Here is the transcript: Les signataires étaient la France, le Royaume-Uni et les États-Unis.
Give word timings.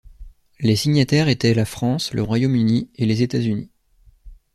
Les 0.59 0.75
signataires 0.75 1.27
étaient 1.27 1.53
la 1.53 1.63
France, 1.63 2.11
le 2.11 2.23
Royaume-Uni 2.23 2.89
et 2.95 3.05
les 3.05 3.21
États-Unis. 3.21 3.69